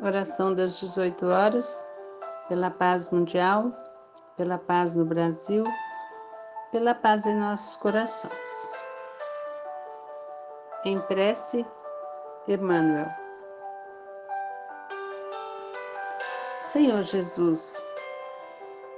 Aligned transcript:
Oração 0.00 0.54
das 0.54 0.80
18 0.80 1.26
horas, 1.26 1.86
pela 2.48 2.70
paz 2.70 3.10
mundial, 3.10 3.70
pela 4.36 4.58
paz 4.58 4.96
no 4.96 5.04
Brasil, 5.04 5.64
pela 6.72 6.94
paz 6.94 7.26
em 7.26 7.36
nossos 7.36 7.76
corações. 7.76 8.72
Em 10.84 11.00
prece, 11.02 11.64
Emmanuel. 12.48 13.08
Senhor 16.58 17.02
Jesus, 17.02 17.86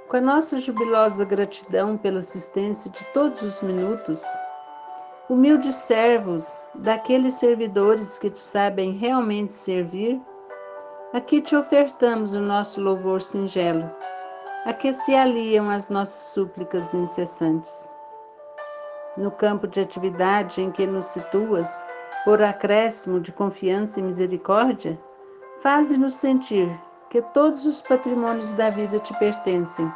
com 0.07 0.17
a 0.17 0.21
nossa 0.21 0.59
jubilosa 0.59 1.25
gratidão 1.25 1.97
pela 1.97 2.19
assistência 2.19 2.89
de 2.89 3.03
todos 3.05 3.41
os 3.41 3.61
minutos, 3.61 4.23
humildes 5.29 5.75
servos 5.75 6.67
daqueles 6.75 7.35
servidores 7.35 8.17
que 8.17 8.29
te 8.29 8.39
sabem 8.39 8.93
realmente 8.93 9.53
servir, 9.53 10.21
aqui 11.15 11.39
te 11.39 11.55
ofertamos 11.55 12.35
o 12.35 12.41
nosso 12.41 12.81
louvor 12.81 13.21
singelo, 13.21 13.89
a 14.65 14.73
que 14.73 14.93
se 14.93 15.15
aliam 15.15 15.69
as 15.69 15.87
nossas 15.87 16.33
súplicas 16.33 16.93
incessantes. 16.93 17.95
No 19.15 19.31
campo 19.31 19.65
de 19.65 19.79
atividade 19.79 20.61
em 20.61 20.69
que 20.69 20.85
nos 20.85 21.05
situas, 21.05 21.85
por 22.25 22.41
acréscimo 22.41 23.21
de 23.21 23.31
confiança 23.31 24.01
e 24.01 24.03
misericórdia, 24.03 24.99
faze-nos 25.63 26.15
sentir 26.15 26.69
que 27.09 27.21
todos 27.21 27.65
os 27.65 27.81
patrimônios 27.81 28.51
da 28.51 28.69
vida 28.69 28.99
te 28.99 29.17
pertencem, 29.17 29.89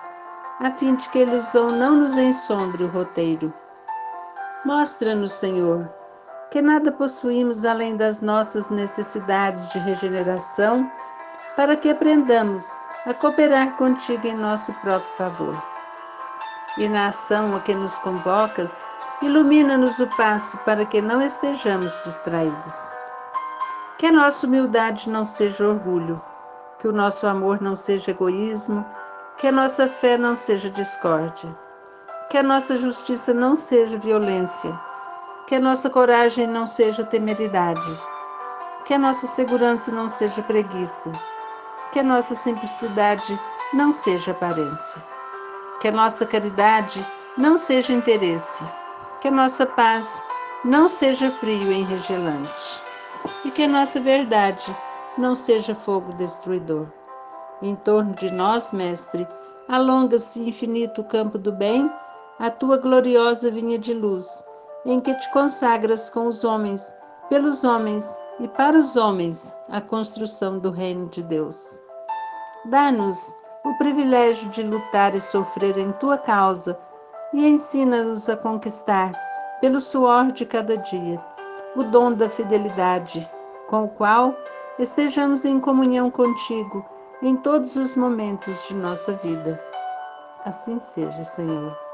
a 0.62 0.72
fim 0.72 0.96
de 0.96 1.10
que 1.10 1.20
a 1.20 1.24
ilusão 1.24 1.70
não 1.70 1.98
nos 1.98 2.16
ensombre 2.16 2.86
o 2.86 2.88
roteiro. 2.88 3.54
Mostra-nos, 4.64 5.34
Senhor, 5.34 5.94
que 6.50 6.62
nada 6.62 6.94
possuímos 6.94 7.66
além 7.66 7.98
das 7.98 8.22
nossas 8.22 8.70
necessidades 8.70 9.70
de 9.74 9.80
regeneração, 9.80 10.90
para 11.60 11.76
que 11.76 11.90
aprendamos 11.90 12.74
a 13.06 13.14
cooperar 13.14 13.76
contigo 13.76 14.26
em 14.26 14.34
nosso 14.34 14.74
próprio 14.76 15.12
favor. 15.18 15.62
E 16.78 16.88
na 16.88 17.08
ação 17.10 17.54
a 17.54 17.60
que 17.60 17.76
nos 17.76 18.00
convocas, 18.00 18.82
ilumina-nos 19.22 20.00
o 20.00 20.08
passo 20.16 20.58
para 20.60 20.86
que 20.86 21.02
não 21.02 21.22
estejamos 21.22 21.92
distraídos. 22.06 22.96
Que 23.98 24.06
a 24.06 24.12
nossa 24.14 24.48
humildade 24.48 25.10
não 25.10 25.26
seja 25.26 25.68
orgulho, 25.68 26.22
que 26.80 26.88
o 26.88 26.94
nosso 26.94 27.28
amor 27.28 27.60
não 27.60 27.76
seja 27.76 28.12
egoísmo, 28.12 28.86
que 29.36 29.48
a 29.48 29.52
nossa 29.52 29.90
fé 29.90 30.18
não 30.18 30.38
seja 30.38 30.70
discórdia, 30.70 31.54
que 32.32 32.38
a 32.38 32.44
nossa 32.44 32.78
justiça 32.78 33.34
não 33.34 33.54
seja 33.54 33.98
violência, 33.98 34.80
que 35.46 35.56
a 35.56 35.60
nossa 35.60 35.90
coragem 35.90 36.48
não 36.48 36.66
seja 36.66 37.04
temeridade, 37.04 38.00
que 38.86 38.94
a 38.94 38.98
nossa 38.98 39.28
segurança 39.28 39.92
não 39.92 40.08
seja 40.08 40.42
preguiça, 40.44 41.12
que 41.92 42.00
a 42.00 42.04
nossa 42.04 42.36
simplicidade 42.36 43.40
não 43.74 43.92
seja 43.92 44.32
aparência, 44.32 45.04
que 45.82 45.88
a 45.88 45.92
nossa 45.92 46.26
caridade 46.26 47.06
não 47.38 47.58
seja 47.58 47.94
interesse, 47.94 48.64
que 49.22 49.28
a 49.28 49.32
nossa 49.32 49.66
paz 49.66 50.24
não 50.64 50.88
seja 50.90 51.32
frio 51.32 51.72
e 51.72 51.80
enregelante, 51.80 52.84
e 53.46 53.52
que 53.52 53.64
a 53.64 53.68
nossa 53.68 54.00
verdade 54.00 54.76
não 55.18 55.34
seja 55.36 55.74
fogo 55.74 56.14
destruidor. 56.14 56.88
Em 57.62 57.76
torno 57.76 58.14
de 58.16 58.32
nós, 58.32 58.72
Mestre, 58.72 59.28
alonga-se 59.68 60.42
infinito 60.42 61.04
campo 61.04 61.38
do 61.38 61.52
bem, 61.52 61.92
a 62.40 62.50
tua 62.50 62.78
gloriosa 62.78 63.52
vinha 63.52 63.78
de 63.78 63.94
luz, 63.94 64.46
em 64.86 65.00
que 65.00 65.14
te 65.14 65.32
consagras 65.32 66.10
com 66.10 66.28
os 66.28 66.44
homens, 66.44 66.96
pelos 67.30 67.64
homens 67.64 68.18
e 68.40 68.48
para 68.48 68.78
os 68.78 68.96
homens 68.96 69.56
a 69.70 69.82
construção 69.82 70.58
do 70.58 70.72
reino 70.72 71.08
de 71.10 71.22
Deus. 71.22 71.82
Dá-nos 72.70 73.36
o 73.64 73.74
privilégio 73.80 74.48
de 74.50 74.62
lutar 74.62 75.16
e 75.16 75.20
sofrer 75.20 75.76
em 75.80 75.90
tua 75.94 76.20
causa 76.20 76.78
e 77.34 77.48
ensina-nos 77.48 78.30
a 78.30 78.38
conquistar, 78.38 79.12
pelo 79.60 79.82
suor 79.82 80.32
de 80.32 80.46
cada 80.46 80.78
dia, 80.78 81.20
o 81.76 81.82
dom 81.82 82.14
da 82.14 82.30
fidelidade, 82.30 83.28
com 83.68 83.86
o 83.86 83.90
qual 83.90 84.36
estejamos 84.78 85.46
em 85.46 85.60
comunhão 85.60 86.12
contigo 86.12 86.86
em 87.24 87.36
todos 87.38 87.76
os 87.76 87.96
momentos 87.96 88.68
de 88.68 88.76
nossa 88.76 89.14
vida. 89.16 89.60
Assim 90.46 90.80
seja, 90.80 91.26
Senhor. 91.26 91.89